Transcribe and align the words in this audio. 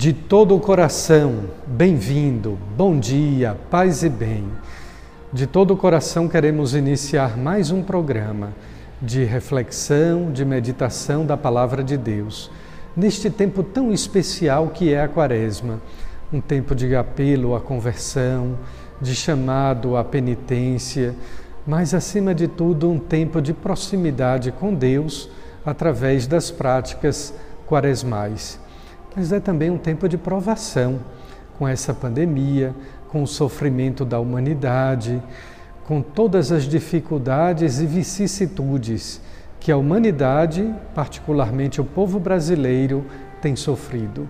De 0.00 0.14
todo 0.14 0.56
o 0.56 0.60
coração, 0.60 1.50
bem-vindo, 1.66 2.58
bom 2.74 2.98
dia, 2.98 3.54
paz 3.70 4.02
e 4.02 4.08
bem. 4.08 4.48
De 5.30 5.46
todo 5.46 5.74
o 5.74 5.76
coração 5.76 6.26
queremos 6.26 6.74
iniciar 6.74 7.36
mais 7.36 7.70
um 7.70 7.82
programa 7.82 8.54
de 9.02 9.24
reflexão, 9.24 10.32
de 10.32 10.42
meditação 10.42 11.26
da 11.26 11.36
palavra 11.36 11.84
de 11.84 11.98
Deus, 11.98 12.50
neste 12.96 13.28
tempo 13.28 13.62
tão 13.62 13.92
especial 13.92 14.68
que 14.68 14.90
é 14.90 15.02
a 15.02 15.06
Quaresma, 15.06 15.82
um 16.32 16.40
tempo 16.40 16.74
de 16.74 16.96
apelo 16.96 17.54
à 17.54 17.60
conversão, 17.60 18.56
de 19.02 19.14
chamado 19.14 19.98
à 19.98 20.02
penitência, 20.02 21.14
mas 21.66 21.92
acima 21.92 22.34
de 22.34 22.48
tudo 22.48 22.90
um 22.90 22.98
tempo 22.98 23.38
de 23.42 23.52
proximidade 23.52 24.50
com 24.50 24.72
Deus 24.72 25.28
através 25.62 26.26
das 26.26 26.50
práticas 26.50 27.34
quaresmais 27.66 28.59
mas 29.14 29.32
é 29.32 29.40
também 29.40 29.70
um 29.70 29.78
tempo 29.78 30.08
de 30.08 30.16
provação 30.16 31.00
com 31.58 31.66
essa 31.66 31.92
pandemia, 31.92 32.74
com 33.08 33.22
o 33.22 33.26
sofrimento 33.26 34.04
da 34.04 34.18
humanidade, 34.18 35.22
com 35.84 36.00
todas 36.00 36.52
as 36.52 36.64
dificuldades 36.64 37.80
e 37.80 37.86
vicissitudes 37.86 39.20
que 39.60 39.70
a 39.70 39.76
humanidade, 39.76 40.74
particularmente 40.94 41.80
o 41.80 41.84
povo 41.84 42.18
brasileiro, 42.18 43.04
tem 43.42 43.54
sofrido. 43.54 44.28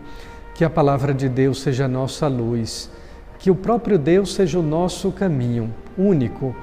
Que 0.54 0.64
a 0.64 0.68
palavra 0.70 1.14
de 1.14 1.28
Deus 1.28 1.62
seja 1.62 1.84
a 1.84 1.88
nossa 1.88 2.26
luz, 2.26 2.90
que 3.38 3.50
o 3.50 3.54
próprio 3.54 3.96
Deus 3.96 4.34
seja 4.34 4.58
o 4.58 4.62
nosso 4.62 5.12
caminho 5.12 5.72
único, 5.96 6.54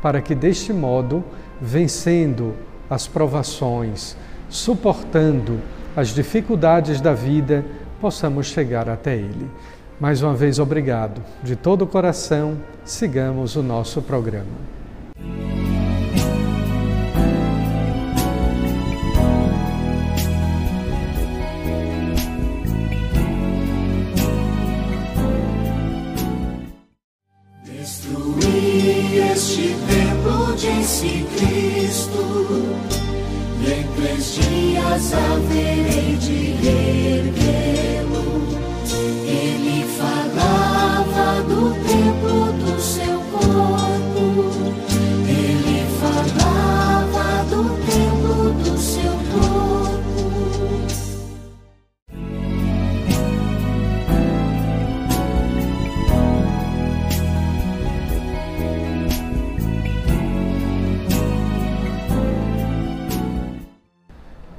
para 0.00 0.22
que 0.22 0.34
deste 0.34 0.72
modo, 0.72 1.22
vencendo 1.60 2.54
as 2.88 3.06
provações, 3.06 4.16
suportando 4.48 5.60
as 5.96 6.08
dificuldades 6.08 7.00
da 7.00 7.14
vida, 7.14 7.64
possamos 8.00 8.48
chegar 8.48 8.86
até 8.86 9.16
Ele. 9.16 9.50
Mais 9.98 10.22
uma 10.22 10.34
vez, 10.34 10.58
obrigado. 10.58 11.22
De 11.42 11.56
todo 11.56 11.82
o 11.82 11.86
coração, 11.86 12.58
sigamos 12.84 13.56
o 13.56 13.62
nosso 13.62 14.02
programa. 14.02 14.75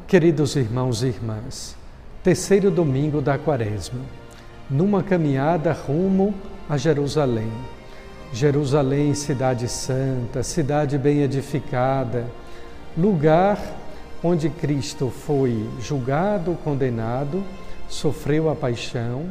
Queridos 0.08 0.56
irmãos 0.56 1.04
e 1.04 1.08
irmãs, 1.08 1.76
terceiro 2.24 2.72
domingo 2.72 3.20
da 3.20 3.38
Quaresma, 3.38 4.00
numa 4.70 5.04
caminhada 5.04 5.74
rumo 5.74 6.34
a 6.70 6.78
Jerusalém. 6.78 7.52
Jerusalém, 8.32 9.14
cidade 9.14 9.68
santa, 9.68 10.44
cidade 10.44 10.98
bem 10.98 11.24
edificada, 11.24 12.26
lugar 12.98 13.60
onde 14.24 14.50
Cristo 14.50 15.10
foi 15.10 15.70
julgado, 15.82 16.58
condenado, 16.64 17.44
sofreu 17.90 18.50
a 18.50 18.56
paixão, 18.56 19.26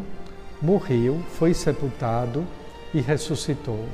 morreu, 0.61 1.23
foi 1.39 1.55
sepultado 1.55 2.45
e 2.93 3.01
ressuscitou. 3.01 3.87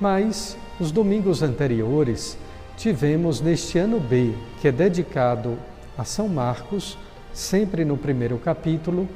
Mas 0.00 0.56
os 0.80 0.90
domingos 0.90 1.40
anteriores 1.40 2.36
tivemos 2.76 3.40
neste 3.40 3.78
ano 3.78 4.00
B, 4.00 4.32
que 4.60 4.66
é 4.66 4.72
dedicado 4.72 5.56
a 5.96 6.04
São 6.04 6.28
Marcos, 6.28 6.98
sempre 7.32 7.84
no 7.84 7.96
primeiro 7.96 8.38
capítulo, 8.38 9.08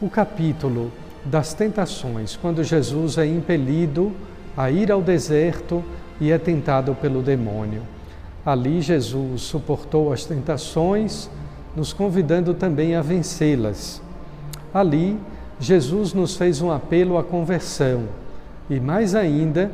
o 0.00 0.08
capítulo 0.08 0.90
das 1.24 1.52
tentações, 1.52 2.36
quando 2.36 2.64
Jesus 2.64 3.18
é 3.18 3.26
impelido 3.26 4.12
a 4.56 4.70
ir 4.70 4.90
ao 4.90 5.02
deserto 5.02 5.84
e 6.20 6.30
é 6.30 6.38
tentado 6.38 6.94
pelo 6.94 7.22
demônio. 7.22 7.82
Ali 8.44 8.80
Jesus 8.80 9.42
suportou 9.42 10.12
as 10.12 10.24
tentações, 10.24 11.28
nos 11.76 11.92
convidando 11.92 12.54
também 12.54 12.94
a 12.94 13.02
vencê-las. 13.02 14.00
Ali 14.72 15.18
Jesus 15.60 16.12
nos 16.12 16.36
fez 16.36 16.62
um 16.62 16.70
apelo 16.70 17.18
à 17.18 17.24
conversão 17.24 18.04
e 18.70 18.78
mais 18.80 19.14
ainda 19.14 19.70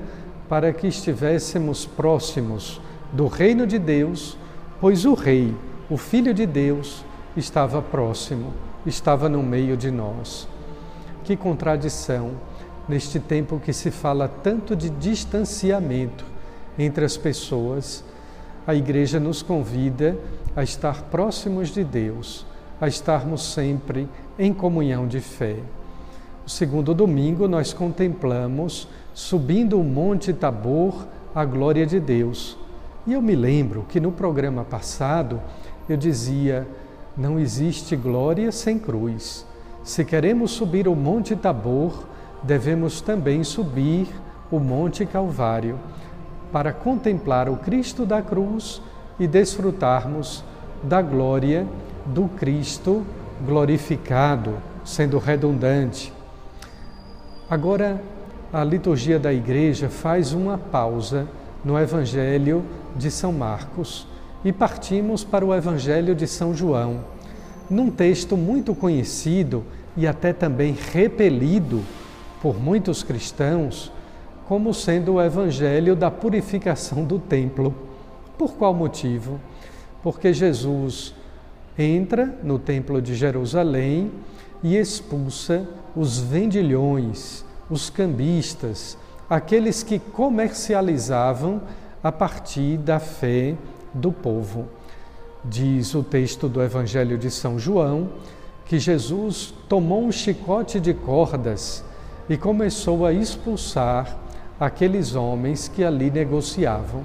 para 0.49 0.72
que 0.72 0.87
estivéssemos 0.87 1.87
próximos 1.87 2.81
do 3.12 3.27
reino 3.27 3.66
de 3.66 3.78
Deus, 3.78 4.37
pois 4.81 5.05
o 5.05 5.15
rei 5.15 5.55
o 5.91 5.99
Filho 5.99 6.33
de 6.33 6.47
Deus 6.47 7.05
estava 7.37 7.83
próximo, 7.83 8.55
estava 8.87 9.28
no 9.28 9.43
meio 9.43 9.77
de 9.77 9.91
nós. 9.91 10.49
Que 11.25 11.37
contradição 11.37 12.33
neste 12.89 13.21
tempo 13.21 13.61
que 13.61 13.72
se 13.72 13.91
fala 13.91 14.27
tanto 14.27 14.75
de 14.75 14.89
distanciamento 14.89 16.25
entre 16.78 17.05
as 17.05 17.17
pessoas. 17.17 18.03
A 18.67 18.75
Igreja 18.75 19.21
nos 19.21 19.43
convida 19.43 20.17
a 20.56 20.62
estar 20.62 21.03
próximos 21.03 21.69
de 21.69 21.84
Deus, 21.84 22.47
a 22.81 22.89
estarmos 22.89 23.43
sempre 23.53 24.09
em 24.39 24.55
comunhão 24.55 25.06
de 25.06 25.21
fé. 25.21 25.56
O 26.47 26.51
segundo 26.51 26.95
domingo 26.95 27.47
nós 27.47 27.75
contemplamos 27.75 28.89
subindo 29.12 29.78
o 29.78 29.84
Monte 29.84 30.33
Tabor 30.33 31.06
a 31.34 31.45
glória 31.45 31.84
de 31.84 32.01
Deus. 32.01 32.56
E 33.06 33.12
eu 33.12 33.21
me 33.21 33.37
lembro 33.37 33.84
que 33.89 34.01
no 34.01 34.11
programa 34.12 34.65
passado 34.65 35.41
eu 35.89 35.97
dizia: 35.97 36.67
não 37.17 37.39
existe 37.39 37.95
glória 37.95 38.50
sem 38.50 38.78
cruz. 38.78 39.47
Se 39.83 40.05
queremos 40.05 40.50
subir 40.50 40.89
o 40.89 40.95
Monte 40.97 41.37
Tabor, 41.37 42.05
devemos 42.43 43.00
também 43.00 43.45
subir 43.45 44.09
o 44.50 44.59
Monte 44.59 45.05
Calvário, 45.06 45.78
para 46.50 46.72
contemplar 46.72 47.49
o 47.49 47.56
Cristo 47.56 48.06
da 48.06 48.22
cruz 48.22 48.81
e 49.19 49.27
desfrutarmos 49.27 50.45
da 50.83 51.00
glória 51.03 51.67
do 52.06 52.28
Cristo 52.28 53.05
glorificado, 53.45 54.55
sendo 54.84 55.19
redundante. 55.19 56.13
Agora, 57.48 58.03
a 58.53 58.63
liturgia 58.65 59.19
da 59.19 59.33
igreja 59.33 59.89
faz 59.89 60.33
uma 60.33 60.57
pausa 60.57 61.27
no 61.65 61.78
Evangelho 61.78 62.65
de 62.97 63.10
São 63.10 63.33
Marcos 63.33 64.07
e 64.45 64.53
partimos 64.53 65.25
para 65.25 65.45
o 65.45 65.55
Evangelho 65.55 66.15
de 66.15 66.27
São 66.27 66.55
João, 66.55 67.01
num 67.71 67.91
texto 67.91 68.37
muito 68.37 68.75
conhecido 68.75 69.65
e 69.97 70.07
até 70.07 70.33
também 70.33 70.77
repelido 70.93 71.83
por 72.43 72.61
muitos 72.61 73.03
cristãos 73.03 73.91
como 74.47 74.75
sendo 74.75 75.15
o 75.15 75.23
Evangelho 75.23 75.97
da 75.97 76.11
purificação 76.11 77.05
do 77.05 77.19
templo. 77.19 77.75
Por 78.37 78.55
qual 78.55 78.75
motivo? 78.75 79.41
Porque 80.03 80.33
Jesus 80.33 81.15
entra 81.79 82.39
no 82.43 82.59
templo 82.59 83.01
de 83.01 83.15
Jerusalém 83.15 84.13
e 84.63 84.77
expulsa 84.77 85.67
os 85.97 86.19
vendilhões, 86.19 87.45
os 87.71 87.89
cambistas, 87.89 88.99
aqueles 89.29 89.83
que 89.83 89.99
comercializavam 89.99 91.63
a 92.03 92.13
partir 92.13 92.77
da 92.77 92.99
fé 92.99 93.55
do 93.95 94.11
povo. 94.11 94.67
Diz 95.45 95.95
o 95.95 96.03
texto 96.03 96.49
do 96.49 96.63
Evangelho 96.63 97.17
de 97.17 97.31
São 97.31 97.59
João 97.59 98.11
que 98.67 98.79
Jesus 98.79 99.55
tomou 99.69 100.03
um 100.03 100.11
chicote 100.11 100.81
de 100.81 100.93
cordas 100.93 101.85
e 102.29 102.37
começou 102.37 103.05
a 103.05 103.13
expulsar 103.13 104.17
aqueles 104.59 105.15
homens 105.15 105.69
que 105.69 105.85
ali 105.85 106.11
negociavam. 106.11 107.05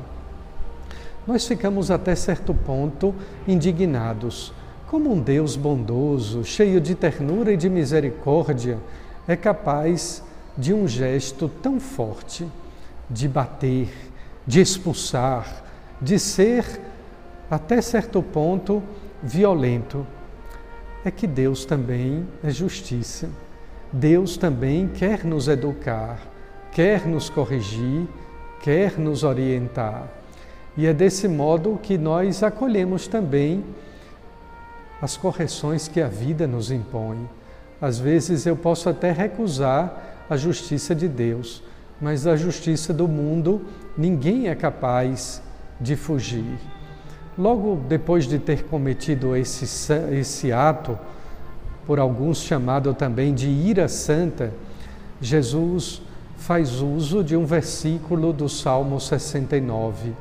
Nós 1.27 1.45
ficamos 1.45 1.91
até 1.91 2.15
certo 2.15 2.53
ponto 2.53 3.13
indignados. 3.47 4.53
Como 4.87 5.11
um 5.13 5.19
Deus 5.19 5.55
bondoso, 5.55 6.43
cheio 6.43 6.81
de 6.81 6.95
ternura 6.95 7.51
e 7.51 7.57
de 7.57 7.69
misericórdia, 7.69 8.79
é 9.27 9.35
capaz 9.35 10.23
de 10.57 10.73
um 10.73 10.87
gesto 10.87 11.47
tão 11.61 11.79
forte 11.79 12.47
de 13.09 13.27
bater, 13.27 13.89
de 14.47 14.59
expulsar, 14.59 15.63
de 16.01 16.17
ser, 16.17 16.65
até 17.49 17.81
certo 17.81 18.21
ponto, 18.21 18.81
violento. 19.21 20.05
É 21.03 21.11
que 21.11 21.27
Deus 21.27 21.65
também 21.65 22.27
é 22.43 22.49
justiça. 22.49 23.29
Deus 23.91 24.37
também 24.37 24.87
quer 24.87 25.25
nos 25.25 25.47
educar, 25.47 26.19
quer 26.71 27.07
nos 27.07 27.29
corrigir, 27.29 28.07
quer 28.61 28.99
nos 28.99 29.23
orientar. 29.23 30.07
E 30.77 30.85
é 30.85 30.93
desse 30.93 31.27
modo 31.27 31.79
que 31.81 31.97
nós 31.97 32.43
acolhemos 32.43 33.07
também 33.07 33.63
as 35.01 35.17
correções 35.17 35.87
que 35.87 35.99
a 36.01 36.07
vida 36.07 36.45
nos 36.45 36.71
impõe. 36.71 37.27
Às 37.81 37.97
vezes 37.97 38.45
eu 38.45 38.55
posso 38.55 38.89
até 38.89 39.11
recusar 39.11 40.25
a 40.29 40.37
justiça 40.37 40.93
de 40.93 41.07
Deus, 41.07 41.63
mas 41.99 42.27
a 42.27 42.35
justiça 42.35 42.93
do 42.93 43.07
mundo 43.07 43.65
ninguém 43.97 44.49
é 44.49 44.55
capaz 44.55 45.41
de 45.79 45.95
fugir. 45.95 46.57
Logo 47.37 47.79
depois 47.87 48.25
de 48.25 48.37
ter 48.37 48.63
cometido 48.63 49.35
esse, 49.35 49.93
esse 50.11 50.51
ato, 50.51 50.97
por 51.85 51.99
alguns 51.99 52.39
chamado 52.39 52.93
também 52.93 53.33
de 53.33 53.47
ira 53.47 53.87
santa, 53.87 54.53
Jesus 55.21 56.01
faz 56.37 56.81
uso 56.81 57.23
de 57.23 57.35
um 57.35 57.45
versículo 57.45 58.31
do 58.31 58.47
Salmo 58.47 58.99
69, 58.99 60.13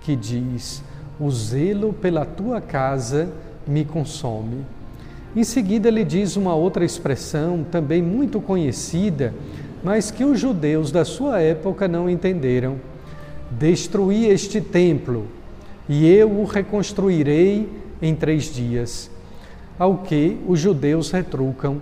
que 0.00 0.14
diz: 0.16 0.82
O 1.18 1.30
zelo 1.30 1.92
pela 1.92 2.24
tua 2.24 2.60
casa 2.60 3.28
me 3.66 3.84
consome. 3.84 4.64
Em 5.34 5.42
seguida, 5.42 5.88
ele 5.88 6.04
diz 6.04 6.36
uma 6.36 6.54
outra 6.54 6.84
expressão 6.84 7.64
também 7.70 8.00
muito 8.00 8.40
conhecida, 8.40 9.34
mas 9.82 10.10
que 10.10 10.24
os 10.24 10.38
judeus 10.38 10.92
da 10.92 11.04
sua 11.04 11.40
época 11.40 11.88
não 11.88 12.08
entenderam: 12.08 12.76
Destruí 13.58 14.26
este 14.26 14.60
templo 14.60 15.28
e 15.88 16.08
eu 16.08 16.28
o 16.28 16.44
reconstruirei 16.44 17.68
em 18.02 18.12
três 18.12 18.52
dias. 18.52 19.08
Ao 19.78 19.98
que 19.98 20.38
os 20.48 20.58
judeus 20.58 21.12
retrucam: 21.12 21.80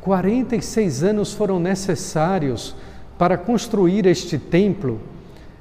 46 0.00 1.04
anos 1.04 1.32
foram 1.32 1.60
necessários 1.60 2.74
para 3.16 3.38
construir 3.38 4.04
este 4.06 4.36
templo 4.36 5.00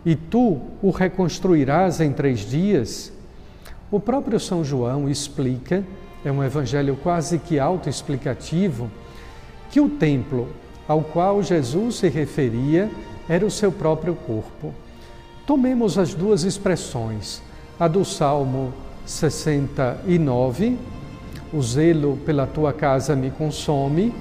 e 0.03 0.15
tu 0.15 0.59
o 0.81 0.89
reconstruirás 0.89 2.01
em 2.01 2.11
três 2.11 2.39
dias? 2.39 3.13
O 3.91 3.99
próprio 3.99 4.39
São 4.39 4.63
João 4.63 5.07
explica, 5.07 5.83
é 6.25 6.31
um 6.31 6.43
evangelho 6.43 6.97
quase 7.03 7.37
que 7.37 7.59
autoexplicativo, 7.59 8.89
que 9.69 9.79
o 9.79 9.89
templo 9.89 10.47
ao 10.87 11.03
qual 11.03 11.43
Jesus 11.43 11.95
se 11.95 12.09
referia 12.09 12.89
era 13.29 13.45
o 13.45 13.51
seu 13.51 13.71
próprio 13.71 14.15
corpo. 14.15 14.73
Tomemos 15.45 15.97
as 15.97 16.13
duas 16.13 16.43
expressões, 16.43 17.41
a 17.79 17.87
do 17.87 18.05
Salmo 18.05 18.73
69, 19.05 20.77
o 21.51 21.61
zelo 21.61 22.17
pela 22.25 22.45
tua 22.45 22.71
casa 22.71 23.15
me 23.15 23.31
consome, 23.31 24.13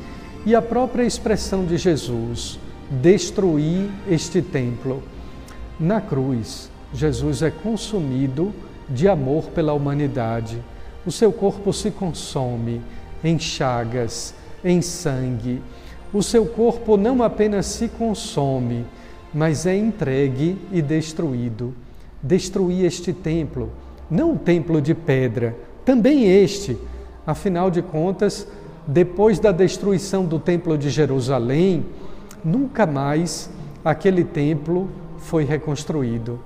e 0.46 0.54
a 0.54 0.62
própria 0.62 1.04
expressão 1.04 1.66
de 1.66 1.76
Jesus, 1.76 2.58
destruir 2.90 3.90
este 4.08 4.40
templo. 4.40 5.02
Na 5.78 6.00
cruz, 6.00 6.70
Jesus 6.92 7.42
é 7.42 7.50
consumido 7.50 8.52
de 8.88 9.06
amor 9.06 9.44
pela 9.50 9.74
humanidade. 9.74 10.58
O 11.06 11.12
seu 11.12 11.32
corpo 11.32 11.72
se 11.72 11.90
consome 11.90 12.80
em 13.22 13.38
chagas, 13.38 14.34
em 14.64 14.82
sangue. 14.82 15.62
O 16.12 16.22
seu 16.22 16.46
corpo 16.46 16.96
não 16.96 17.22
apenas 17.22 17.66
se 17.66 17.86
consome, 17.88 18.84
mas 19.32 19.66
é 19.66 19.76
entregue 19.76 20.58
e 20.72 20.82
destruído. 20.82 21.74
Destruir 22.22 22.84
este 22.84 23.12
templo, 23.12 23.70
não 24.10 24.32
o 24.32 24.38
templo 24.38 24.80
de 24.80 24.94
pedra, 24.94 25.56
também 25.84 26.24
este. 26.26 26.76
Afinal 27.26 27.70
de 27.70 27.82
contas, 27.82 28.46
depois 28.86 29.38
da 29.38 29.52
destruição 29.52 30.24
do 30.24 30.38
templo 30.38 30.76
de 30.76 30.90
Jerusalém, 30.90 31.86
nunca 32.44 32.86
mais 32.86 33.50
aquele 33.84 34.24
templo 34.24 34.88
foi 35.18 35.44
reconstruído. 35.44 36.40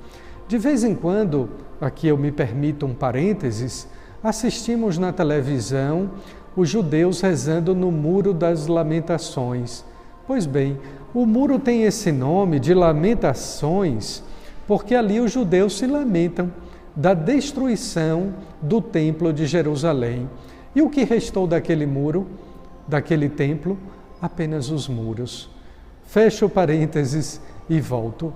De 0.47 0.59
vez 0.59 0.85
em 0.85 0.95
quando, 0.95 1.49
aqui 1.81 2.07
eu 2.07 2.19
me 2.19 2.31
permito 2.31 2.87
um 2.87 2.95
parênteses, 2.95 3.89
assistimos 4.23 4.99
na 4.99 5.13
televisão 5.13 6.11
os 6.57 6.69
judeus 6.69 7.21
rezando 7.21 7.75
no 7.75 7.91
Muro 7.91 8.33
das 8.33 8.67
Lamentações. 8.67 9.85
Pois 10.26 10.47
bem, 10.47 10.79
o 11.12 11.26
muro 11.26 11.59
tem 11.59 11.85
esse 11.85 12.11
nome 12.11 12.59
de 12.59 12.73
Lamentações 12.73 14.23
porque 14.67 14.94
ali 14.94 15.21
os 15.21 15.32
judeus 15.32 15.79
se 15.79 15.87
lamentam 15.87 16.53
da 16.97 17.12
destruição 17.12 18.35
do 18.62 18.81
Templo 18.81 19.32
de 19.32 19.47
Jerusalém. 19.47 20.29
E 20.75 20.81
o 20.81 20.88
que 20.88 21.05
restou 21.05 21.47
daquele 21.47 21.87
muro, 21.87 22.26
daquele 22.87 23.29
templo? 23.29 23.79
Apenas 24.21 24.71
os 24.71 24.88
muros. 24.88 25.50
Fecho 26.05 26.49
parênteses 26.49 27.41
e 27.69 27.81
volto. 27.81 28.32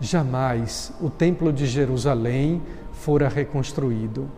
Jamais 0.00 0.92
o 1.00 1.10
Templo 1.10 1.52
de 1.52 1.66
Jerusalém 1.66 2.62
fora 2.92 3.28
reconstruído. 3.28 4.28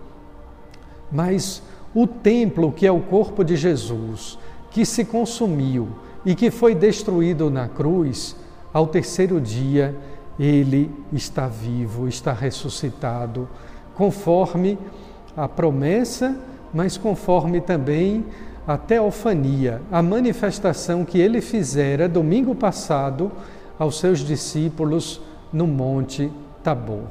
Mas 1.10 1.62
o 1.94 2.06
templo, 2.06 2.70
que 2.70 2.86
é 2.86 2.92
o 2.92 3.00
corpo 3.00 3.42
de 3.42 3.56
Jesus, 3.56 4.38
que 4.70 4.84
se 4.84 5.04
consumiu 5.04 5.88
e 6.24 6.34
que 6.34 6.50
foi 6.50 6.74
destruído 6.74 7.50
na 7.50 7.68
cruz, 7.68 8.36
ao 8.72 8.86
terceiro 8.86 9.40
dia 9.40 9.96
ele 10.38 10.90
está 11.12 11.46
vivo, 11.46 12.08
está 12.08 12.32
ressuscitado, 12.32 13.48
conforme 13.94 14.78
a 15.36 15.46
promessa, 15.48 16.36
mas 16.72 16.96
conforme 16.96 17.60
também 17.60 18.24
a 18.66 18.76
teofania, 18.76 19.82
a 19.90 20.02
manifestação 20.02 21.04
que 21.04 21.18
ele 21.18 21.40
fizera 21.40 22.08
domingo 22.08 22.54
passado 22.54 23.30
aos 23.78 23.98
seus 23.98 24.20
discípulos 24.20 25.20
no 25.52 25.66
Monte 25.66 26.30
Tabor. 26.62 27.08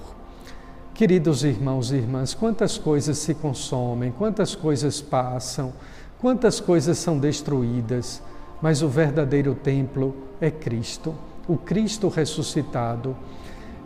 Queridos 0.94 1.44
irmãos 1.44 1.92
e 1.92 1.96
irmãs, 1.96 2.34
quantas 2.34 2.78
coisas 2.78 3.18
se 3.18 3.34
consomem, 3.34 4.12
quantas 4.12 4.56
coisas 4.56 5.02
passam, 5.02 5.74
quantas 6.20 6.60
coisas 6.60 6.98
são 6.98 7.18
destruídas, 7.18 8.22
mas 8.62 8.82
o 8.82 8.88
verdadeiro 8.88 9.56
templo 9.56 10.16
é 10.42 10.52
Cristo, 10.52 11.16
o 11.48 11.58
Cristo 11.58 12.08
ressuscitado. 12.08 13.16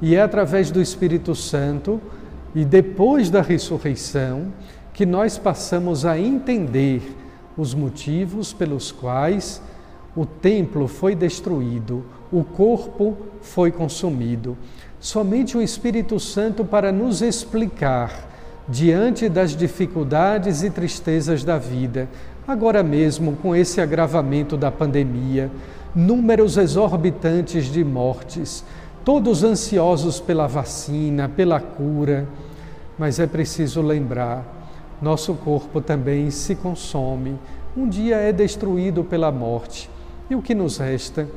E 0.01 0.15
é 0.15 0.21
através 0.21 0.71
do 0.71 0.81
Espírito 0.81 1.35
Santo 1.35 2.01
e 2.53 2.65
depois 2.65 3.29
da 3.29 3.41
ressurreição 3.41 4.53
que 4.93 5.05
nós 5.05 5.37
passamos 5.37 6.05
a 6.05 6.19
entender 6.19 7.01
os 7.57 7.73
motivos 7.73 8.53
pelos 8.53 8.91
quais 8.91 9.61
o 10.15 10.25
templo 10.25 10.87
foi 10.87 11.15
destruído, 11.15 12.03
o 12.31 12.43
corpo 12.43 13.17
foi 13.41 13.71
consumido. 13.71 14.57
Somente 14.99 15.57
o 15.57 15.61
Espírito 15.61 16.19
Santo 16.19 16.63
para 16.63 16.91
nos 16.91 17.21
explicar, 17.21 18.29
diante 18.67 19.27
das 19.27 19.55
dificuldades 19.55 20.63
e 20.63 20.69
tristezas 20.69 21.43
da 21.43 21.57
vida, 21.57 22.07
agora 22.47 22.83
mesmo 22.83 23.35
com 23.37 23.55
esse 23.55 23.79
agravamento 23.81 24.57
da 24.57 24.71
pandemia, 24.71 25.49
números 25.95 26.57
exorbitantes 26.57 27.65
de 27.65 27.83
mortes, 27.83 28.63
todos 29.05 29.43
ansiosos 29.43 30.19
pela 30.19 30.47
vacina, 30.47 31.29
pela 31.29 31.59
cura, 31.59 32.27
mas 32.97 33.19
é 33.19 33.27
preciso 33.27 33.81
lembrar: 33.81 34.43
nosso 35.01 35.33
corpo 35.35 35.81
também 35.81 36.31
se 36.31 36.55
consome, 36.55 37.37
um 37.75 37.87
dia 37.87 38.17
é 38.17 38.31
destruído 38.31 39.03
pela 39.03 39.31
morte, 39.31 39.89
e 40.29 40.35
o 40.35 40.41
que 40.41 40.55
nos 40.55 40.77
resta? 40.77 41.27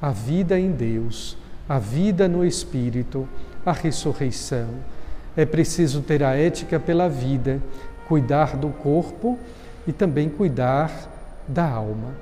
A 0.00 0.10
vida 0.10 0.58
em 0.58 0.70
Deus 0.70 1.36
a 1.68 1.78
vida 1.78 2.28
no 2.28 2.44
Espírito, 2.44 3.26
a 3.64 3.72
ressurreição. 3.72 4.68
É 5.36 5.46
preciso 5.46 6.02
ter 6.02 6.22
a 6.22 6.34
ética 6.34 6.78
pela 6.78 7.08
vida, 7.08 7.62
cuidar 8.06 8.56
do 8.56 8.68
corpo 8.68 9.38
e 9.86 9.92
também 9.92 10.28
cuidar 10.28 10.90
da 11.46 11.68
alma. 11.68 12.14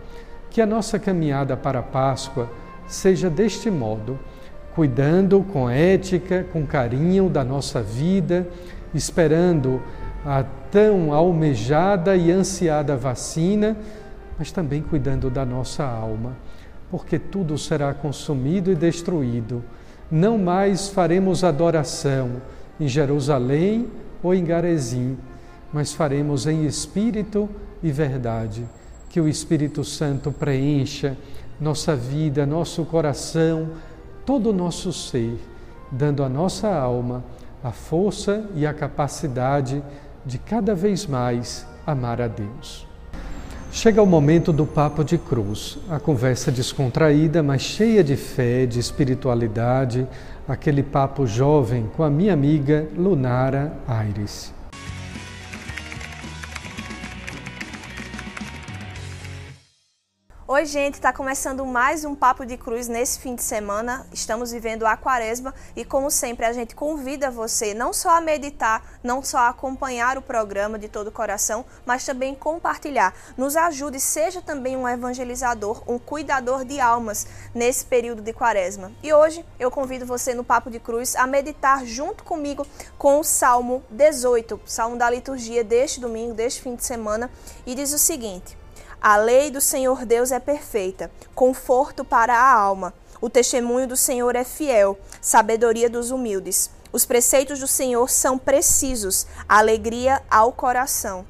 Que 0.51 0.61
a 0.61 0.67
nossa 0.67 0.99
caminhada 0.99 1.57
para 1.57 1.81
a 1.81 1.83
Páscoa 1.83 2.51
seja 2.87 3.31
deste 3.31 3.71
modo, 3.71 4.19
cuidando 4.75 5.43
com 5.53 5.69
ética, 5.69 6.47
com 6.53 6.67
carinho 6.67 7.29
da 7.29 7.45
nossa 7.45 7.83
vida, 7.83 8.47
esperando 8.95 9.81
a 10.25 10.45
tão 10.71 11.13
almejada 11.13 12.17
e 12.17 12.31
ansiada 12.31 12.97
vacina 12.97 13.77
mas 14.41 14.51
também 14.51 14.81
cuidando 14.81 15.29
da 15.29 15.45
nossa 15.45 15.85
alma, 15.85 16.35
porque 16.91 17.19
tudo 17.19 17.59
será 17.59 17.93
consumido 17.93 18.73
e 18.73 18.75
destruído. 18.75 19.63
Não 20.11 20.39
mais 20.39 20.89
faremos 20.89 21.45
adoração 21.45 22.41
em 22.81 22.89
Jerusalém 22.89 23.89
ou 24.23 24.35
em 24.35 24.43
Garezim, 24.43 25.19
mas 25.73 25.93
faremos 25.93 26.47
em 26.47 26.67
espírito 26.67 27.49
e 27.83 27.91
verdade. 27.91 28.65
Que 29.09 29.21
o 29.21 29.29
Espírito 29.29 29.83
Santo 29.85 30.31
preencha 30.31 31.17
nossa 31.61 31.95
vida, 31.95 32.47
nosso 32.47 32.85
coração, 32.85 33.69
todo 34.25 34.51
o 34.51 34.53
nosso 34.53 34.93
ser, 34.93 35.39
dando 35.91 36.23
à 36.23 36.29
nossa 36.29 36.69
alma 36.69 37.23
a 37.63 37.71
força 37.71 38.45
e 38.55 38.67
a 38.67 38.73
capacidade 38.73 39.83
de 40.25 40.39
cada 40.39 40.75
vez 40.75 41.07
mais 41.07 41.67
amar 41.87 42.21
a 42.21 42.29
Deus. 42.29 42.87
Chega 43.73 44.03
o 44.03 44.07
momento 44.07 44.53
do 44.53 44.67
Papo 44.67 45.05
de 45.05 45.17
Cruz, 45.17 45.79
a 45.89 46.01
conversa 46.01 46.51
descontraída, 46.51 47.43
mas 47.43 47.63
cheia 47.63 48.03
de 48.03 48.17
fé, 48.17 48.67
de 48.67 48.81
espiritualidade, 48.81 50.07
aquele 50.49 50.83
papo 50.83 51.27
jovem 51.27 51.89
com 51.97 52.03
a 52.03 52.11
minha 52.11 52.33
amiga 52.33 52.89
Lunara 52.97 53.73
Aires. 53.87 54.60
Oi, 60.61 60.67
gente, 60.67 60.97
está 60.97 61.11
começando 61.11 61.65
mais 61.65 62.05
um 62.05 62.15
Papo 62.15 62.45
de 62.45 62.59
Cruz 62.59 62.87
nesse 62.87 63.19
fim 63.19 63.35
de 63.35 63.43
semana. 63.43 64.07
Estamos 64.13 64.53
vivendo 64.53 64.85
a 64.85 64.95
quaresma 64.95 65.55
e, 65.75 65.87
como 65.87 66.11
sempre, 66.11 66.45
a 66.45 66.53
gente 66.53 66.75
convida 66.75 67.31
você 67.31 67.73
não 67.73 67.95
só 67.95 68.11
a 68.11 68.21
meditar, 68.21 69.01
não 69.03 69.23
só 69.23 69.39
a 69.39 69.49
acompanhar 69.49 70.19
o 70.19 70.23
programa 70.23 70.79
de 70.79 70.87
todo 70.87 71.07
o 71.07 71.13
coração, 71.13 71.65
mas 71.87 72.05
também 72.05 72.35
compartilhar. 72.35 73.15
Nos 73.39 73.57
ajude, 73.57 73.99
seja 73.99 74.43
também 74.43 74.77
um 74.77 74.87
evangelizador, 74.87 75.83
um 75.87 75.99
cuidador 75.99 76.63
de 76.63 76.79
almas 76.79 77.27
nesse 77.55 77.87
período 77.87 78.21
de 78.21 78.35
quaresma. 78.35 78.93
E 79.03 79.15
hoje 79.15 79.43
eu 79.59 79.71
convido 79.71 80.05
você 80.05 80.35
no 80.35 80.45
Papo 80.45 80.71
de 80.71 80.79
Cruz 80.79 81.17
a 81.17 81.27
meditar 81.27 81.87
junto 81.87 82.23
comigo 82.23 82.67
com 82.99 83.19
o 83.19 83.25
Salmo 83.25 83.83
18, 83.89 84.61
Salmo 84.67 84.99
da 84.99 85.09
liturgia 85.09 85.65
deste 85.65 86.01
domingo, 86.01 86.35
deste 86.35 86.61
fim 86.61 86.77
de 86.77 86.85
semana, 86.85 87.31
e 87.65 87.75
diz 87.75 87.95
o 87.95 87.99
seguinte. 87.99 88.60
A 89.03 89.17
lei 89.17 89.51
do 89.51 89.63
Senhor 89.63 90.05
Deus 90.05 90.31
é 90.31 90.39
perfeita, 90.39 91.11
conforto 91.35 92.05
para 92.05 92.37
a 92.37 92.53
alma. 92.53 92.93
O 93.19 93.31
testemunho 93.31 93.89
do 93.89 93.97
Senhor 93.97 94.37
é 94.37 94.45
fiel, 94.45 94.99
sabedoria 95.23 95.89
dos 95.89 96.11
humildes. 96.11 96.71
Os 96.93 97.07
preceitos 97.07 97.61
do 97.61 97.67
Senhor 97.67 98.11
são 98.11 98.37
precisos, 98.37 99.27
alegria 99.49 100.23
ao 100.31 100.53
coração. 100.53 101.25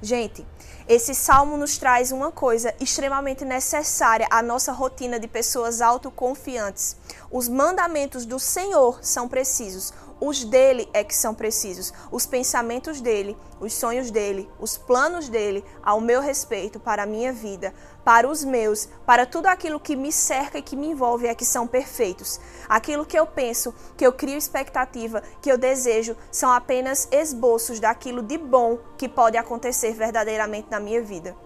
Gente, 0.00 0.46
esse 0.86 1.12
salmo 1.12 1.56
nos 1.56 1.76
traz 1.76 2.12
uma 2.12 2.30
coisa 2.30 2.72
extremamente 2.78 3.44
necessária 3.44 4.28
à 4.30 4.40
nossa 4.40 4.70
rotina 4.70 5.18
de 5.18 5.26
pessoas 5.26 5.80
autoconfiantes. 5.80 6.96
Os 7.28 7.48
mandamentos 7.48 8.24
do 8.24 8.38
Senhor 8.38 9.00
são 9.02 9.26
precisos, 9.26 9.92
os 10.20 10.44
dele 10.44 10.88
é 10.94 11.04
que 11.04 11.14
são 11.14 11.34
precisos. 11.34 11.92
Os 12.10 12.24
pensamentos 12.24 13.00
dele, 13.00 13.36
os 13.60 13.74
sonhos 13.74 14.10
dele, 14.10 14.48
os 14.58 14.78
planos 14.78 15.28
dele 15.28 15.62
ao 15.82 16.00
meu 16.00 16.22
respeito, 16.22 16.80
para 16.80 17.02
a 17.02 17.06
minha 17.06 17.32
vida, 17.32 17.74
para 18.02 18.28
os 18.28 18.42
meus, 18.42 18.88
para 19.04 19.26
tudo 19.26 19.46
aquilo 19.46 19.78
que 19.78 19.94
me 19.94 20.10
cerca 20.10 20.58
e 20.58 20.62
que 20.62 20.76
me 20.76 20.88
envolve 20.88 21.26
é 21.26 21.34
que 21.34 21.44
são 21.44 21.66
perfeitos. 21.66 22.40
Aquilo 22.66 23.04
que 23.04 23.18
eu 23.18 23.26
penso, 23.26 23.74
que 23.96 24.06
eu 24.06 24.12
crio 24.12 24.38
expectativa, 24.38 25.22
que 25.42 25.52
eu 25.52 25.58
desejo, 25.58 26.16
são 26.32 26.50
apenas 26.50 27.08
esboços 27.12 27.78
daquilo 27.78 28.22
de 28.22 28.38
bom 28.38 28.78
que 28.96 29.08
pode 29.08 29.36
acontecer 29.36 29.92
verdadeiramente 29.92 30.68
na 30.70 30.80
minha 30.80 31.02
vida 31.02 31.36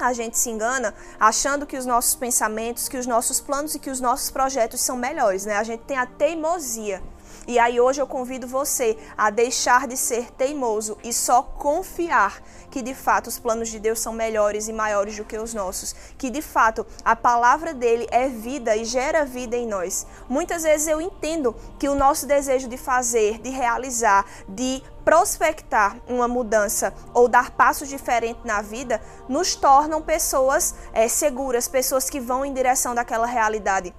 a 0.00 0.12
gente 0.12 0.38
se 0.38 0.48
engana 0.48 0.94
achando 1.18 1.66
que 1.66 1.76
os 1.76 1.84
nossos 1.84 2.14
pensamentos, 2.14 2.88
que 2.88 2.96
os 2.96 3.04
nossos 3.04 3.40
planos 3.40 3.74
e 3.74 3.80
que 3.80 3.90
os 3.90 4.00
nossos 4.00 4.30
projetos 4.30 4.80
são 4.80 4.96
melhores, 4.96 5.44
né? 5.44 5.56
A 5.56 5.64
gente 5.64 5.80
tem 5.80 5.98
a 5.98 6.06
teimosia 6.06 7.02
e 7.48 7.58
aí 7.58 7.80
hoje 7.80 7.98
eu 7.98 8.06
convido 8.06 8.46
você 8.46 8.98
a 9.16 9.30
deixar 9.30 9.88
de 9.88 9.96
ser 9.96 10.30
teimoso 10.32 10.98
e 11.02 11.14
só 11.14 11.42
confiar 11.42 12.42
que 12.70 12.82
de 12.82 12.94
fato 12.94 13.28
os 13.28 13.38
planos 13.38 13.70
de 13.70 13.80
Deus 13.80 14.00
são 14.00 14.12
melhores 14.12 14.68
e 14.68 14.72
maiores 14.72 15.16
do 15.16 15.24
que 15.24 15.38
os 15.38 15.54
nossos, 15.54 15.94
que 16.18 16.28
de 16.28 16.42
fato 16.42 16.86
a 17.02 17.16
palavra 17.16 17.72
dele 17.72 18.06
é 18.10 18.28
vida 18.28 18.76
e 18.76 18.84
gera 18.84 19.24
vida 19.24 19.56
em 19.56 19.66
nós. 19.66 20.06
Muitas 20.28 20.62
vezes 20.62 20.88
eu 20.88 21.00
entendo 21.00 21.56
que 21.78 21.88
o 21.88 21.94
nosso 21.94 22.26
desejo 22.26 22.68
de 22.68 22.76
fazer, 22.76 23.38
de 23.38 23.48
realizar, 23.48 24.26
de 24.46 24.82
prospectar 25.02 25.96
uma 26.06 26.28
mudança 26.28 26.92
ou 27.14 27.28
dar 27.28 27.52
passos 27.52 27.88
diferentes 27.88 28.44
na 28.44 28.60
vida 28.60 29.00
nos 29.26 29.56
tornam 29.56 30.02
pessoas 30.02 30.74
é, 30.92 31.08
seguras, 31.08 31.66
pessoas 31.66 32.10
que 32.10 32.20
vão 32.20 32.44
em 32.44 32.52
direção 32.52 32.94
daquela 32.94 33.26
realidade. 33.26 33.94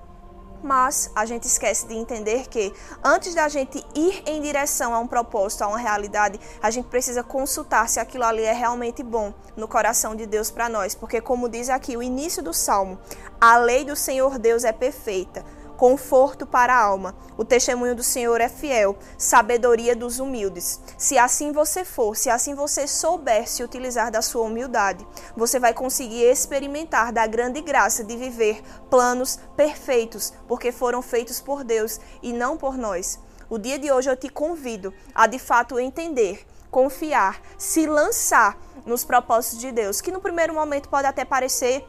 Mas 0.61 1.09
a 1.15 1.25
gente 1.25 1.43
esquece 1.43 1.87
de 1.87 1.95
entender 1.95 2.47
que 2.47 2.73
antes 3.03 3.33
da 3.33 3.47
gente 3.47 3.83
ir 3.95 4.23
em 4.25 4.41
direção 4.41 4.93
a 4.93 4.99
um 4.99 5.07
propósito, 5.07 5.63
a 5.63 5.67
uma 5.67 5.77
realidade, 5.77 6.39
a 6.61 6.69
gente 6.69 6.87
precisa 6.87 7.23
consultar 7.23 7.87
se 7.87 7.99
aquilo 7.99 8.25
ali 8.25 8.43
é 8.43 8.53
realmente 8.53 9.01
bom 9.01 9.33
no 9.55 9.67
coração 9.67 10.15
de 10.15 10.25
Deus 10.25 10.51
para 10.51 10.67
nós, 10.67 10.95
porque 10.95 11.21
como 11.21 11.47
diz 11.47 11.69
aqui 11.69 11.95
o 11.95 12.03
início 12.03 12.43
do 12.43 12.53
salmo, 12.53 12.99
a 13.39 13.57
lei 13.57 13.85
do 13.85 13.95
Senhor 13.95 14.37
Deus 14.37 14.63
é 14.63 14.71
perfeita 14.71 15.43
conforto 15.79 16.45
para 16.45 16.75
a 16.75 16.83
alma. 16.83 17.15
O 17.37 17.45
testemunho 17.45 17.95
do 17.95 18.03
Senhor 18.03 18.41
é 18.41 18.49
fiel, 18.49 18.97
sabedoria 19.17 19.95
dos 19.95 20.19
humildes. 20.19 20.77
Se 20.97 21.17
assim 21.17 21.53
você 21.53 21.85
for, 21.85 22.17
se 22.17 22.29
assim 22.29 22.53
você 22.53 22.85
souber 22.85 23.47
se 23.47 23.63
utilizar 23.63 24.11
da 24.11 24.21
sua 24.21 24.43
humildade, 24.43 25.07
você 25.37 25.57
vai 25.57 25.73
conseguir 25.73 26.23
experimentar 26.23 27.13
da 27.13 27.25
grande 27.25 27.61
graça 27.61 28.03
de 28.03 28.17
viver 28.17 28.61
planos 28.89 29.39
perfeitos, 29.55 30.33
porque 30.49 30.73
foram 30.73 31.01
feitos 31.01 31.39
por 31.39 31.63
Deus 31.63 31.97
e 32.21 32.33
não 32.33 32.57
por 32.57 32.77
nós. 32.77 33.17
O 33.49 33.57
dia 33.57 33.79
de 33.79 33.89
hoje 33.89 34.09
eu 34.09 34.17
te 34.17 34.27
convido 34.27 34.93
a 35.15 35.27
de 35.27 35.39
fato 35.39 35.79
entender 35.79 36.45
confiar, 36.69 37.41
se 37.57 37.87
lançar 37.87 38.55
nos 38.85 39.03
propósitos 39.03 39.59
de 39.59 39.71
Deus, 39.71 40.01
que 40.01 40.11
no 40.11 40.21
primeiro 40.21 40.53
momento 40.53 40.89
pode 40.89 41.07
até 41.07 41.25
parecer 41.25 41.83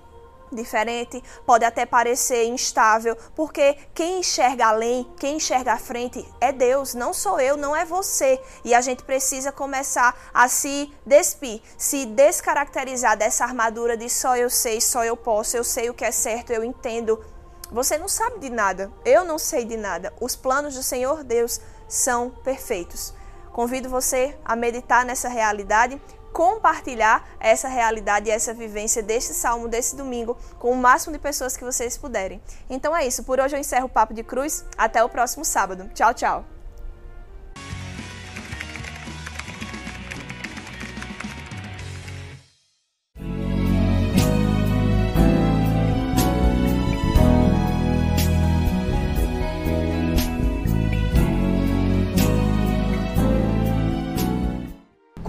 diferente, 0.53 1.23
pode 1.47 1.65
até 1.65 1.87
parecer 1.87 2.47
instável, 2.47 3.17
porque 3.35 3.77
quem 3.95 4.21
enxerga 4.21 4.67
além, 4.67 5.11
quem 5.19 5.37
enxerga 5.37 5.73
à 5.73 5.79
frente 5.79 6.27
é 6.41 6.53
Deus, 6.53 6.95
não 6.95 7.13
sou 7.13 7.41
eu, 7.41 7.57
não 7.57 7.75
é 7.75 7.85
você. 7.85 8.41
E 8.65 8.75
a 8.75 8.81
gente 8.81 9.03
precisa 9.03 9.53
começar 9.53 10.15
a 10.33 10.49
se 10.49 10.93
despir, 11.07 11.63
se 11.77 12.07
descaracterizar 12.07 13.17
dessa 13.17 13.45
armadura 13.45 13.97
de 13.97 14.09
só 14.09 14.37
eu 14.37 14.51
sei, 14.51 14.81
só 14.81 15.05
eu 15.05 15.17
posso, 15.17 15.57
eu 15.57 15.65
sei 15.65 15.91
o 15.91 15.95
que 15.95 16.05
é 16.05 16.13
certo, 16.13 16.53
eu 16.53 16.65
entendo. 16.65 17.23
Você 17.71 17.97
não 17.97 18.09
sabe 18.09 18.41
de 18.41 18.51
nada, 18.51 18.91
eu 19.05 19.25
não 19.25 19.39
sei 19.39 19.65
de 19.65 19.77
nada. 19.77 20.13
Os 20.21 20.35
planos 20.35 20.75
do 20.75 20.83
Senhor 20.83 21.23
Deus 21.23 21.61
são 21.89 22.31
perfeitos. 22.31 23.15
Convido 23.53 23.89
você 23.89 24.37
a 24.45 24.55
meditar 24.57 25.05
nessa 25.05 25.29
realidade 25.29 26.01
compartilhar 26.41 27.29
essa 27.39 27.69
realidade 27.69 28.31
essa 28.31 28.55
vivência 28.55 29.03
deste 29.03 29.35
salmo 29.35 29.69
desse 29.69 29.95
domingo 29.95 30.39
com 30.59 30.71
o 30.71 30.75
máximo 30.75 31.13
de 31.13 31.19
pessoas 31.19 31.55
que 31.55 31.63
vocês 31.63 31.99
puderem. 31.99 32.41
Então 32.71 32.97
é 32.97 33.07
isso, 33.07 33.25
por 33.25 33.39
hoje 33.39 33.57
eu 33.57 33.61
encerro 33.61 33.85
o 33.85 33.91
Papo 33.91 34.15
de 34.15 34.23
Cruz. 34.23 34.65
Até 34.79 35.05
o 35.05 35.09
próximo 35.11 35.45
sábado. 35.45 35.91
Tchau, 35.93 36.15
tchau. 36.15 36.60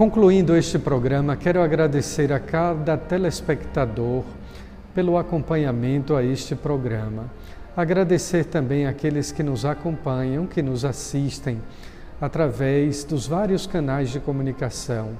Concluindo 0.02 0.56
este 0.56 0.80
programa, 0.80 1.36
quero 1.36 1.62
agradecer 1.62 2.32
a 2.32 2.40
cada 2.40 2.96
telespectador 2.96 4.24
pelo 4.92 5.16
acompanhamento 5.16 6.16
a 6.16 6.24
este 6.24 6.56
programa. 6.56 7.30
Agradecer 7.76 8.46
também 8.46 8.84
àqueles 8.84 9.30
que 9.30 9.44
nos 9.44 9.64
acompanham, 9.64 10.44
que 10.44 10.60
nos 10.60 10.84
assistem 10.84 11.62
através 12.20 13.04
dos 13.04 13.28
vários 13.28 13.64
canais 13.64 14.10
de 14.10 14.18
comunicação, 14.18 15.10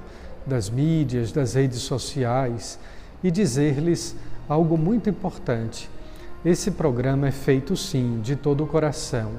das 0.45 0.69
mídias, 0.69 1.31
das 1.31 1.53
redes 1.53 1.79
sociais 1.79 2.77
e 3.23 3.31
dizer-lhes 3.31 4.13
algo 4.49 4.77
muito 4.77 5.09
importante. 5.09 5.89
Esse 6.43 6.71
programa 6.71 7.29
é 7.29 7.31
feito 7.31 7.77
sim 7.77 8.19
de 8.21 8.35
todo 8.35 8.65
o 8.65 8.67
coração, 8.67 9.31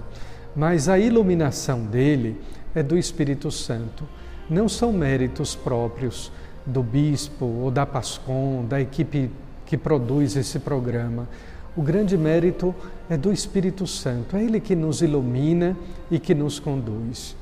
mas 0.56 0.88
a 0.88 0.98
iluminação 0.98 1.84
dele 1.84 2.40
é 2.74 2.82
do 2.82 2.96
Espírito 2.96 3.50
Santo 3.50 4.08
não 4.48 4.68
são 4.68 4.92
méritos 4.92 5.54
próprios 5.54 6.30
do 6.66 6.82
bispo 6.82 7.44
ou 7.44 7.70
da 7.70 7.84
PASCOM, 7.84 8.64
da 8.64 8.80
equipe 8.80 9.30
que 9.66 9.76
produz 9.76 10.36
esse 10.36 10.58
programa. 10.58 11.28
O 11.76 11.82
grande 11.82 12.16
mérito 12.16 12.74
é 13.10 13.16
do 13.16 13.32
Espírito 13.32 13.86
Santo, 13.86 14.36
é 14.36 14.42
Ele 14.42 14.60
que 14.60 14.76
nos 14.76 15.02
ilumina 15.02 15.76
e 16.10 16.18
que 16.18 16.34
nos 16.34 16.58
conduz. 16.58 17.36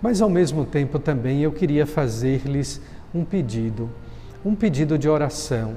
Mas 0.00 0.20
ao 0.22 0.30
mesmo 0.30 0.64
tempo 0.64 0.98
também 0.98 1.42
eu 1.42 1.52
queria 1.52 1.86
fazer-lhes 1.86 2.80
um 3.14 3.24
pedido, 3.24 3.90
um 4.44 4.54
pedido 4.54 4.98
de 4.98 5.08
oração. 5.08 5.74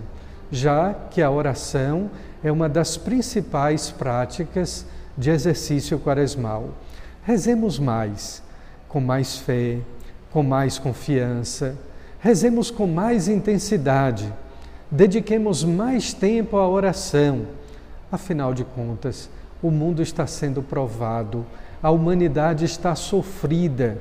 já 0.51 0.93
que 0.93 1.21
a 1.21 1.29
oração 1.29 2.09
é 2.43 2.51
uma 2.51 2.69
das 2.69 2.97
principais 2.97 3.91
práticas 3.91 4.85
de 5.17 5.29
exercício 5.29 5.99
quaresmal. 5.99 6.69
Rezemos 7.23 7.79
mais, 7.79 8.41
com 8.87 9.01
mais 9.01 9.37
fé, 9.37 9.79
com 10.37 10.43
mais 10.43 10.77
confiança, 10.77 11.75
rezemos 12.19 12.69
com 12.69 12.85
mais 12.85 13.27
intensidade, 13.27 14.31
dediquemos 14.91 15.63
mais 15.63 16.13
tempo 16.13 16.57
à 16.57 16.69
oração. 16.69 17.47
Afinal 18.11 18.53
de 18.53 18.63
contas, 18.63 19.31
o 19.63 19.71
mundo 19.71 19.99
está 19.99 20.27
sendo 20.27 20.61
provado, 20.61 21.43
a 21.81 21.89
humanidade 21.89 22.65
está 22.65 22.93
sofrida 22.93 23.97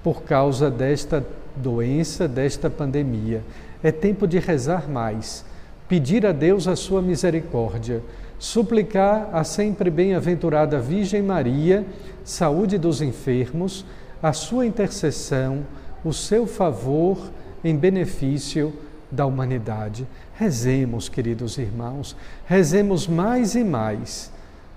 por 0.00 0.22
causa 0.22 0.70
desta 0.70 1.26
doença, 1.56 2.28
desta 2.28 2.70
pandemia. 2.70 3.42
É 3.82 3.90
tempo 3.90 4.28
de 4.28 4.38
rezar 4.38 4.88
mais, 4.88 5.44
pedir 5.88 6.24
a 6.24 6.30
Deus 6.30 6.68
a 6.68 6.76
sua 6.76 7.02
misericórdia, 7.02 8.00
suplicar 8.38 9.28
a 9.32 9.42
sempre 9.42 9.90
bem-aventurada 9.90 10.78
Virgem 10.78 11.20
Maria, 11.20 11.84
saúde 12.22 12.78
dos 12.78 13.02
enfermos, 13.02 13.84
a 14.22 14.32
sua 14.32 14.64
intercessão, 14.66 15.64
o 16.04 16.12
seu 16.12 16.46
favor 16.46 17.30
em 17.62 17.76
benefício 17.76 18.72
da 19.10 19.26
humanidade. 19.26 20.06
Rezemos, 20.34 21.08
queridos 21.08 21.58
irmãos, 21.58 22.16
rezemos 22.46 23.06
mais 23.06 23.54
e 23.54 23.64
mais 23.64 24.32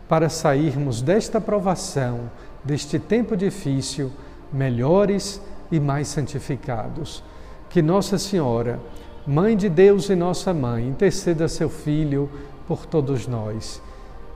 para 0.07 0.29
sairmos 0.29 1.01
desta 1.01 1.39
provação, 1.39 2.29
deste 2.63 2.99
tempo 2.99 3.37
difícil, 3.37 4.11
melhores 4.51 5.41
e 5.71 5.79
mais 5.79 6.07
santificados. 6.07 7.23
Que 7.69 7.81
Nossa 7.81 8.17
Senhora, 8.17 8.79
Mãe 9.25 9.55
de 9.55 9.69
Deus 9.69 10.09
e 10.09 10.15
nossa 10.15 10.53
mãe, 10.53 10.85
interceda 10.85 11.47
seu 11.47 11.69
Filho 11.69 12.29
por 12.67 12.85
todos 12.85 13.25
nós 13.25 13.81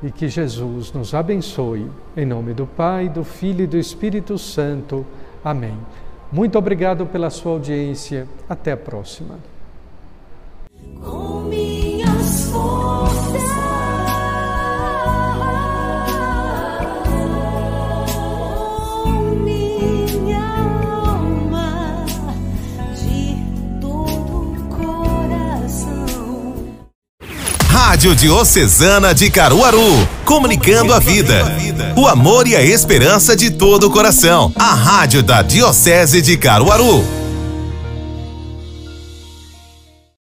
e 0.02 0.10
que 0.10 0.30
Jesus 0.30 0.94
nos 0.94 1.14
abençoe. 1.14 1.92
Em 2.16 2.26
nome 2.26 2.54
do 2.54 2.66
Pai, 2.66 3.10
do 3.10 3.26
Filho 3.26 3.66
e 3.66 3.68
do 3.68 3.78
Espírito 3.78 4.38
Santo. 4.38 5.06
Amém. 5.44 5.78
Muito 6.32 6.58
obrigado 6.58 7.06
pela 7.06 7.30
sua 7.30 7.54
audiência. 7.54 8.28
Até 8.50 8.72
a 8.74 8.78
próxima. 8.78 9.38
Rádio 27.98 28.14
Diocesana 28.14 29.12
de 29.12 29.28
Caruaru, 29.32 30.08
comunicando 30.24 30.94
a 30.94 31.00
vida, 31.00 31.58
o 31.96 32.06
amor 32.06 32.48
e 32.48 32.56
a 32.56 32.62
esperança 32.62 33.36
de 33.36 33.50
todo 33.50 33.86
o 33.86 33.90
coração. 33.90 34.54
A 34.56 34.76
Rádio 34.76 35.24
da 35.24 35.42
Diocese 35.42 36.22
de 36.22 36.38
Caruaru. 36.38 37.17